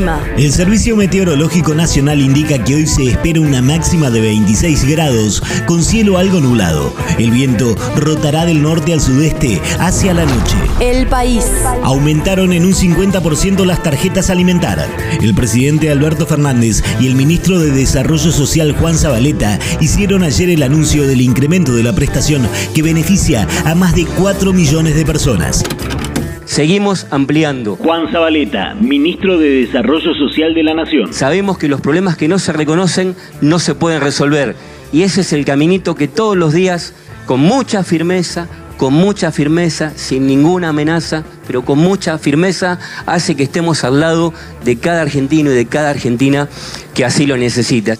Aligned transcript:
El 0.00 0.06
clima. 0.06 0.24
El 0.38 0.52
Servicio 0.52 0.96
Meteorológico 0.96 1.74
Nacional 1.74 2.20
indica 2.20 2.62
que 2.64 2.74
hoy 2.74 2.86
se 2.86 3.08
espera 3.08 3.40
una 3.40 3.60
máxima 3.60 4.10
de 4.10 4.20
26 4.20 4.84
grados, 4.84 5.42
con 5.66 5.84
cielo 5.84 6.16
algo 6.16 6.40
nublado. 6.40 6.94
El 7.18 7.30
viento 7.30 7.76
rotará 7.96 8.46
del 8.46 8.62
norte 8.62 8.94
al 8.94 9.00
sudeste 9.00 9.60
hacia 9.78 10.14
la 10.14 10.24
noche. 10.24 10.56
El 10.80 11.06
país. 11.06 11.44
Aumentaron 11.82 12.52
en 12.52 12.64
un 12.64 12.72
50% 12.72 13.64
las 13.66 13.82
tarjetas 13.82 14.30
alimentarias. 14.30 14.88
El 15.20 15.34
presidente 15.34 15.90
Alberto 15.90 16.26
Fernández 16.26 16.82
y 17.00 17.06
el 17.06 17.14
ministro 17.14 17.58
de 17.58 17.70
Desarrollo 17.70 18.32
Social 18.32 18.72
Juan 18.72 18.96
Zabaleta 18.96 19.58
hicieron 19.80 20.22
ayer 20.22 20.50
el 20.50 20.62
anuncio 20.62 21.06
del 21.06 21.20
incremento 21.20 21.74
de 21.74 21.82
la 21.82 21.92
prestación 21.92 22.48
que 22.74 22.82
beneficia 22.82 23.46
a 23.64 23.74
más 23.74 23.94
de 23.94 24.06
4 24.06 24.52
millones 24.52 24.94
de 24.94 25.04
personas. 25.04 25.64
Seguimos 26.50 27.06
ampliando. 27.12 27.76
Juan 27.76 28.10
Zabaleta, 28.10 28.74
ministro 28.74 29.38
de 29.38 29.50
Desarrollo 29.50 30.12
Social 30.14 30.52
de 30.52 30.64
la 30.64 30.74
Nación. 30.74 31.14
Sabemos 31.14 31.58
que 31.58 31.68
los 31.68 31.80
problemas 31.80 32.16
que 32.16 32.26
no 32.26 32.40
se 32.40 32.52
reconocen 32.52 33.14
no 33.40 33.60
se 33.60 33.76
pueden 33.76 34.00
resolver. 34.00 34.56
Y 34.92 35.02
ese 35.02 35.20
es 35.20 35.32
el 35.32 35.44
caminito 35.44 35.94
que 35.94 36.08
todos 36.08 36.36
los 36.36 36.52
días, 36.52 36.92
con 37.26 37.38
mucha 37.38 37.84
firmeza, 37.84 38.48
con 38.78 38.94
mucha 38.94 39.30
firmeza, 39.30 39.92
sin 39.94 40.26
ninguna 40.26 40.70
amenaza, 40.70 41.22
pero 41.46 41.64
con 41.64 41.78
mucha 41.78 42.18
firmeza, 42.18 42.80
hace 43.06 43.36
que 43.36 43.44
estemos 43.44 43.84
al 43.84 44.00
lado 44.00 44.34
de 44.64 44.76
cada 44.76 45.02
argentino 45.02 45.52
y 45.52 45.54
de 45.54 45.66
cada 45.66 45.90
argentina 45.90 46.48
que 46.94 47.04
así 47.04 47.26
lo 47.26 47.36
necesita. 47.36 47.96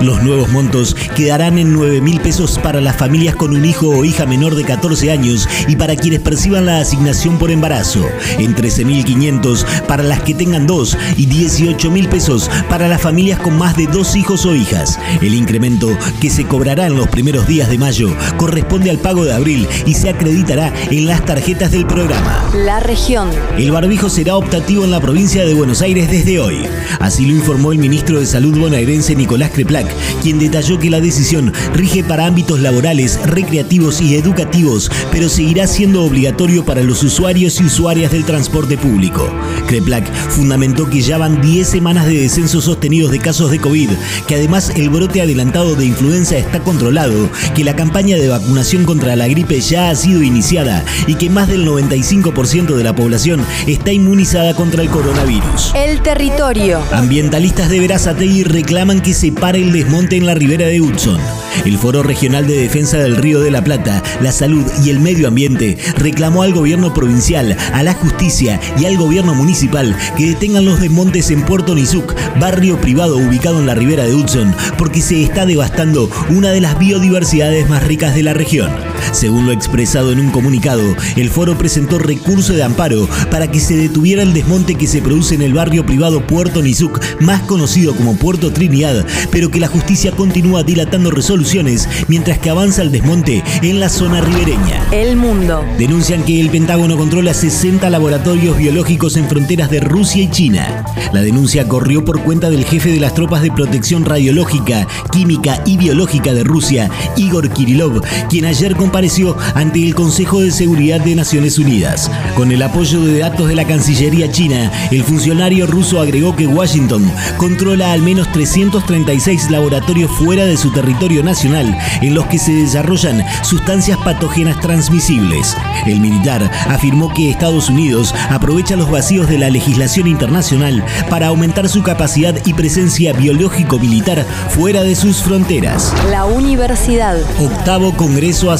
Los 0.00 0.22
nuevos 0.22 0.50
montos 0.50 0.94
quedarán 1.16 1.58
en 1.58 1.72
9 1.72 2.02
mil 2.02 2.20
pesos 2.20 2.58
para 2.58 2.82
las 2.82 2.96
familias 2.96 3.34
con 3.34 3.56
un 3.56 3.64
hijo 3.64 3.88
o 3.88 4.04
hija 4.04 4.26
menor 4.26 4.54
de 4.54 4.62
14 4.62 5.10
años 5.10 5.48
y 5.68 5.76
para 5.76 5.96
quienes 5.96 6.20
perciban 6.20 6.66
la 6.66 6.80
asignación 6.80 7.38
por 7.38 7.50
embarazo, 7.50 8.04
en 8.38 8.54
13.500 8.54 9.64
para 9.86 10.02
las 10.02 10.20
que 10.20 10.34
tengan 10.34 10.66
dos 10.66 10.98
y 11.16 11.26
18 11.26 11.90
mil 11.90 12.08
pesos 12.08 12.50
para 12.68 12.88
las 12.88 13.00
familias 13.00 13.40
con 13.40 13.56
más 13.56 13.74
de 13.76 13.86
dos 13.86 14.16
hijos 14.16 14.44
o 14.44 14.54
hijas. 14.54 14.98
El 15.22 15.34
incremento 15.34 15.88
que 16.20 16.28
se 16.28 16.44
cobrará 16.44 16.86
en 16.86 16.96
los 16.96 17.08
primeros 17.08 17.46
días 17.46 17.70
de 17.70 17.78
mayo 17.78 18.14
corresponde 18.36 18.90
al 18.90 18.98
pago 18.98 19.24
de 19.24 19.32
abril 19.32 19.66
y 19.86 19.94
se 19.94 20.10
acreditará 20.10 20.74
en 20.90 21.06
las 21.06 21.24
tarjetas 21.24 21.70
del 21.70 21.86
programa. 21.86 22.44
La 22.54 22.80
región. 22.80 23.30
El 23.56 23.70
barbijo 23.70 24.10
será 24.10 24.36
optativo 24.36 24.84
en 24.84 24.90
la 24.90 25.00
provincia 25.00 25.46
de 25.46 25.54
Buenos 25.54 25.80
Aires 25.80 26.10
desde 26.10 26.38
hoy. 26.38 26.66
Así 27.00 27.24
lo 27.24 27.34
informó 27.34 27.72
el 27.72 27.78
ministro 27.78 28.20
de 28.20 28.26
Salud 28.26 28.58
bonaerense 28.58 29.16
Nicolás 29.16 29.50
Creplac 29.52 29.85
quien 30.22 30.38
detalló 30.38 30.78
que 30.78 30.90
la 30.90 31.00
decisión 31.00 31.52
rige 31.74 32.04
para 32.04 32.26
ámbitos 32.26 32.60
laborales, 32.60 33.18
recreativos 33.24 34.00
y 34.00 34.16
educativos, 34.16 34.90
pero 35.12 35.28
seguirá 35.28 35.66
siendo 35.66 36.04
obligatorio 36.04 36.64
para 36.64 36.82
los 36.82 37.02
usuarios 37.02 37.60
y 37.60 37.64
usuarias 37.64 38.12
del 38.12 38.24
transporte 38.24 38.76
público. 38.76 39.28
Creplac 39.66 40.12
fundamentó 40.30 40.88
que 40.88 41.00
ya 41.00 41.18
van 41.18 41.40
10 41.40 41.68
semanas 41.68 42.06
de 42.06 42.20
descensos 42.20 42.64
sostenidos 42.64 43.10
de 43.10 43.18
casos 43.18 43.50
de 43.50 43.58
COVID, 43.58 43.90
que 44.26 44.34
además 44.34 44.72
el 44.76 44.90
brote 44.90 45.22
adelantado 45.22 45.74
de 45.74 45.86
influenza 45.86 46.36
está 46.36 46.60
controlado, 46.60 47.28
que 47.54 47.64
la 47.64 47.76
campaña 47.76 48.16
de 48.16 48.28
vacunación 48.28 48.84
contra 48.84 49.16
la 49.16 49.28
gripe 49.28 49.60
ya 49.60 49.90
ha 49.90 49.94
sido 49.94 50.22
iniciada 50.22 50.84
y 51.06 51.14
que 51.14 51.30
más 51.30 51.48
del 51.48 51.66
95% 51.66 52.74
de 52.74 52.84
la 52.84 52.94
población 52.94 53.44
está 53.66 53.92
inmunizada 53.92 54.54
contra 54.54 54.82
el 54.82 54.88
coronavirus. 54.88 55.72
El 55.74 56.00
territorio. 56.02 56.80
Ambientalistas 56.92 57.68
de 57.68 57.80
Verazategui 57.80 58.44
reclaman 58.44 59.00
que 59.00 59.14
se 59.14 59.32
pare 59.32 59.62
el 59.62 59.72
desmonte 59.76 60.16
en 60.16 60.24
la 60.24 60.34
ribera 60.34 60.66
de 60.66 60.80
Hudson. 60.80 61.20
El 61.66 61.76
Foro 61.76 62.02
Regional 62.02 62.46
de 62.46 62.56
Defensa 62.56 62.96
del 62.96 63.16
Río 63.16 63.40
de 63.40 63.50
la 63.50 63.62
Plata, 63.62 64.02
la 64.22 64.32
Salud 64.32 64.64
y 64.82 64.88
el 64.88 65.00
Medio 65.00 65.28
Ambiente 65.28 65.76
reclamó 65.98 66.42
al 66.42 66.54
gobierno 66.54 66.94
provincial, 66.94 67.54
a 67.74 67.82
la 67.82 67.92
justicia 67.92 68.58
y 68.78 68.86
al 68.86 68.96
gobierno 68.96 69.34
municipal 69.34 69.94
que 70.16 70.28
detengan 70.28 70.64
los 70.64 70.80
desmontes 70.80 71.30
en 71.30 71.42
Puerto 71.42 71.74
Nizuc, 71.74 72.14
barrio 72.40 72.80
privado 72.80 73.18
ubicado 73.18 73.60
en 73.60 73.66
la 73.66 73.74
ribera 73.74 74.04
de 74.04 74.14
Hudson, 74.14 74.54
porque 74.78 75.02
se 75.02 75.22
está 75.22 75.44
devastando 75.44 76.10
una 76.30 76.50
de 76.52 76.62
las 76.62 76.78
biodiversidades 76.78 77.68
más 77.68 77.82
ricas 77.84 78.14
de 78.14 78.22
la 78.22 78.32
región. 78.32 78.70
Según 79.12 79.46
lo 79.46 79.52
expresado 79.52 80.12
en 80.12 80.20
un 80.20 80.30
comunicado, 80.30 80.82
el 81.16 81.30
foro 81.30 81.56
presentó 81.56 81.98
recurso 81.98 82.52
de 82.52 82.62
amparo 82.62 83.08
para 83.30 83.50
que 83.50 83.60
se 83.60 83.76
detuviera 83.76 84.22
el 84.22 84.32
desmonte 84.32 84.74
que 84.74 84.86
se 84.86 85.02
produce 85.02 85.34
en 85.34 85.42
el 85.42 85.54
barrio 85.54 85.86
privado 85.86 86.26
Puerto 86.26 86.62
Nizuc, 86.62 87.00
más 87.20 87.42
conocido 87.42 87.94
como 87.94 88.16
Puerto 88.16 88.52
Trinidad, 88.52 89.04
pero 89.30 89.50
que 89.50 89.60
la 89.60 89.68
justicia 89.68 90.12
continúa 90.12 90.62
dilatando 90.62 91.10
resoluciones 91.10 91.88
mientras 92.08 92.38
que 92.38 92.50
avanza 92.50 92.82
el 92.82 92.92
desmonte 92.92 93.42
en 93.62 93.80
la 93.80 93.88
zona 93.88 94.20
ribereña. 94.20 94.86
El 94.92 95.16
mundo. 95.16 95.64
Denuncian 95.78 96.24
que 96.24 96.40
el 96.40 96.50
Pentágono 96.50 96.96
controla 96.96 97.34
60 97.34 97.88
laboratorios 97.90 98.56
biológicos 98.56 99.16
en 99.16 99.28
fronteras 99.28 99.70
de 99.70 99.80
Rusia 99.80 100.22
y 100.22 100.30
China. 100.30 100.84
La 101.12 101.22
denuncia 101.22 101.68
corrió 101.68 102.04
por 102.04 102.20
cuenta 102.22 102.50
del 102.50 102.64
jefe 102.64 102.90
de 102.90 103.00
las 103.00 103.14
tropas 103.14 103.42
de 103.42 103.50
protección 103.50 104.04
radiológica, 104.04 104.86
química 105.10 105.62
y 105.66 105.76
biológica 105.76 106.32
de 106.32 106.44
Rusia, 106.44 106.90
Igor 107.16 107.50
Kirilov, 107.50 108.02
quien 108.28 108.44
ayer 108.44 108.74
compareció 108.96 109.36
ante 109.54 109.84
el 109.84 109.94
Consejo 109.94 110.40
de 110.40 110.50
Seguridad 110.50 111.02
de 111.02 111.14
Naciones 111.14 111.58
Unidas. 111.58 112.10
Con 112.34 112.50
el 112.50 112.62
apoyo 112.62 113.02
de 113.02 113.18
datos 113.18 113.46
de 113.46 113.54
la 113.54 113.66
Cancillería 113.66 114.30
china, 114.32 114.72
el 114.90 115.04
funcionario 115.04 115.66
ruso 115.66 116.00
agregó 116.00 116.34
que 116.34 116.46
Washington 116.46 117.12
controla 117.36 117.92
al 117.92 118.00
menos 118.00 118.32
336 118.32 119.50
laboratorios 119.50 120.10
fuera 120.12 120.46
de 120.46 120.56
su 120.56 120.70
territorio 120.70 121.22
nacional 121.22 121.76
en 122.00 122.14
los 122.14 122.24
que 122.28 122.38
se 122.38 122.52
desarrollan 122.52 123.22
sustancias 123.42 123.98
patógenas 123.98 124.58
transmisibles. 124.62 125.54
El 125.84 126.00
militar 126.00 126.50
afirmó 126.66 127.12
que 127.12 127.28
Estados 127.28 127.68
Unidos 127.68 128.14
aprovecha 128.30 128.76
los 128.76 128.90
vacíos 128.90 129.28
de 129.28 129.36
la 129.36 129.50
legislación 129.50 130.06
internacional 130.06 130.82
para 131.10 131.26
aumentar 131.26 131.68
su 131.68 131.82
capacidad 131.82 132.34
y 132.46 132.54
presencia 132.54 133.12
biológico-militar 133.12 134.24
fuera 134.48 134.84
de 134.84 134.96
sus 134.96 135.18
fronteras. 135.18 135.92
La 136.10 136.24
universidad. 136.24 137.18
Octavo 137.38 137.94
Congreso 137.94 138.50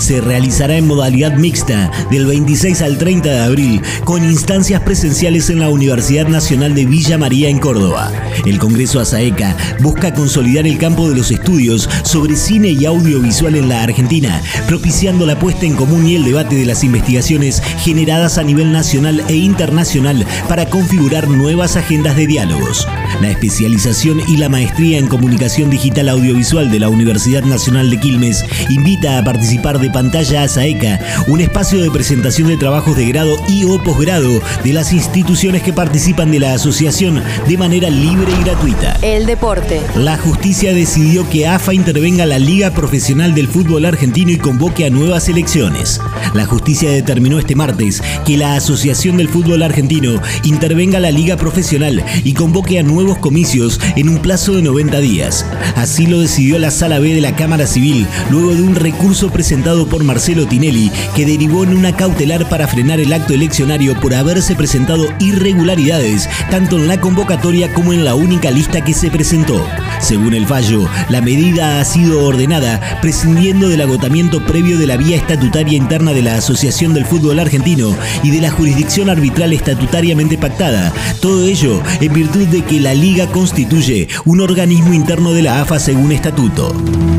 Se 0.00 0.22
realizará 0.22 0.78
en 0.78 0.86
modalidad 0.86 1.36
mixta 1.36 1.90
del 2.10 2.24
26 2.24 2.80
al 2.80 2.96
30 2.96 3.28
de 3.28 3.40
abril 3.40 3.82
con 4.04 4.24
instancias 4.24 4.80
presenciales 4.80 5.50
en 5.50 5.60
la 5.60 5.68
Universidad 5.68 6.26
Nacional 6.26 6.74
de 6.74 6.86
Villa 6.86 7.18
María 7.18 7.50
en 7.50 7.58
Córdoba. 7.58 8.10
El 8.46 8.58
Congreso 8.58 9.00
ASAECA 9.00 9.54
busca 9.80 10.14
consolidar 10.14 10.66
el 10.66 10.78
campo 10.78 11.10
de 11.10 11.16
los 11.16 11.30
estudios 11.30 11.90
sobre 12.04 12.36
cine 12.36 12.68
y 12.68 12.86
audiovisual 12.86 13.54
en 13.56 13.68
la 13.68 13.82
Argentina, 13.82 14.40
propiciando 14.66 15.26
la 15.26 15.38
puesta 15.38 15.66
en 15.66 15.76
común 15.76 16.06
y 16.06 16.14
el 16.14 16.24
debate 16.24 16.56
de 16.56 16.64
las 16.64 16.82
investigaciones 16.82 17.62
generadas 17.80 18.38
a 18.38 18.44
nivel 18.44 18.72
nacional 18.72 19.22
e 19.28 19.34
internacional 19.34 20.24
para 20.48 20.70
configurar 20.70 21.28
nuevas 21.28 21.76
agendas 21.76 22.16
de 22.16 22.26
diálogos. 22.26 22.88
La 23.20 23.30
especialización 23.30 24.20
y 24.28 24.36
la 24.36 24.48
maestría 24.48 24.98
en 24.98 25.08
comunicación 25.08 25.70
digital 25.70 26.08
audiovisual 26.08 26.70
de 26.70 26.78
la 26.78 26.88
Universidad 26.88 27.42
Nacional 27.42 27.90
de 27.90 27.98
Quilmes 27.98 28.44
invita 28.70 29.18
a 29.18 29.24
participar 29.24 29.78
de 29.78 29.90
Pantalla 29.90 30.44
ASAECA, 30.44 31.00
un 31.26 31.40
espacio 31.40 31.82
de 31.82 31.90
presentación 31.90 32.48
de 32.48 32.56
trabajos 32.56 32.96
de 32.96 33.06
grado 33.06 33.36
y 33.48 33.64
o 33.64 33.82
posgrado 33.82 34.40
de 34.62 34.72
las 34.72 34.92
instituciones 34.92 35.62
que 35.62 35.72
participan 35.72 36.30
de 36.30 36.40
la 36.40 36.54
asociación 36.54 37.22
de 37.46 37.58
manera 37.58 37.90
libre 37.90 38.32
y 38.38 38.44
gratuita. 38.44 38.98
El 39.02 39.26
deporte. 39.26 39.80
La 39.96 40.16
justicia 40.16 40.72
decidió 40.72 41.28
que 41.28 41.46
AFA 41.46 41.74
intervenga 41.74 42.26
la 42.26 42.38
Liga 42.38 42.72
Profesional 42.72 43.34
del 43.34 43.48
Fútbol 43.48 43.84
Argentino 43.84 44.30
y 44.30 44.38
convoque 44.38 44.86
a 44.86 44.90
nuevas 44.90 45.28
elecciones. 45.28 46.00
La 46.34 46.46
justicia 46.46 46.90
determinó 46.90 47.38
este 47.38 47.54
martes 47.54 48.02
que 48.24 48.36
la 48.36 48.54
Asociación 48.54 49.16
del 49.16 49.28
Fútbol 49.28 49.62
Argentino 49.62 50.20
intervenga 50.44 51.00
la 51.00 51.10
Liga 51.10 51.36
Profesional 51.36 52.04
y 52.24 52.34
convoque 52.34 52.78
a 52.78 52.82
nuevos 52.98 53.18
comicios 53.18 53.78
en 53.94 54.08
un 54.08 54.18
plazo 54.18 54.56
de 54.56 54.62
90 54.62 54.98
días. 54.98 55.46
Así 55.76 56.08
lo 56.08 56.18
decidió 56.18 56.58
la 56.58 56.72
Sala 56.72 56.98
B 56.98 57.14
de 57.14 57.20
la 57.20 57.36
Cámara 57.36 57.68
Civil, 57.68 58.08
luego 58.28 58.56
de 58.56 58.62
un 58.62 58.74
recurso 58.74 59.30
presentado 59.30 59.86
por 59.86 60.02
Marcelo 60.02 60.48
Tinelli, 60.48 60.90
que 61.14 61.24
derivó 61.24 61.62
en 61.62 61.76
una 61.76 61.94
cautelar 61.94 62.48
para 62.48 62.66
frenar 62.66 62.98
el 62.98 63.12
acto 63.12 63.34
eleccionario 63.34 63.94
por 64.00 64.16
haberse 64.16 64.56
presentado 64.56 65.06
irregularidades, 65.20 66.28
tanto 66.50 66.76
en 66.76 66.88
la 66.88 67.00
convocatoria 67.00 67.72
como 67.72 67.92
en 67.92 68.04
la 68.04 68.16
única 68.16 68.50
lista 68.50 68.82
que 68.82 68.94
se 68.94 69.12
presentó. 69.12 69.64
Según 70.00 70.34
el 70.34 70.48
fallo, 70.48 70.88
la 71.08 71.20
medida 71.20 71.80
ha 71.80 71.84
sido 71.84 72.24
ordenada 72.24 72.98
prescindiendo 73.00 73.68
del 73.68 73.82
agotamiento 73.82 74.44
previo 74.44 74.76
de 74.76 74.88
la 74.88 74.96
vía 74.96 75.16
estatutaria 75.16 75.76
interna 75.76 76.12
de 76.12 76.22
la 76.22 76.34
Asociación 76.34 76.94
del 76.94 77.06
Fútbol 77.06 77.38
Argentino 77.38 77.96
y 78.24 78.30
de 78.30 78.40
la 78.40 78.50
jurisdicción 78.50 79.08
arbitral 79.08 79.52
estatutariamente 79.52 80.36
pactada. 80.36 80.92
Todo 81.20 81.44
ello 81.44 81.80
en 82.00 82.12
virtud 82.12 82.48
de 82.48 82.62
que 82.62 82.80
la 82.80 82.87
Liga 82.94 83.26
constituye 83.26 84.08
un 84.24 84.40
organismo 84.40 84.92
interno 84.92 85.32
de 85.32 85.42
la 85.42 85.60
AFA 85.60 85.78
según 85.78 86.12
estatuto. 86.12 86.72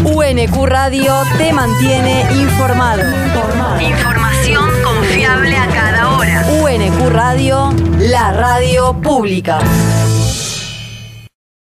UNQ 0.03 0.65
Radio 0.65 1.13
te 1.37 1.53
mantiene 1.53 2.25
informado. 2.33 3.03
Información 3.81 4.69
confiable 4.83 5.55
a 5.55 5.67
cada 5.67 6.17
hora. 6.17 6.45
UNQ 6.61 7.09
Radio, 7.09 7.73
la 7.99 8.31
radio 8.31 8.93
pública. 9.01 9.59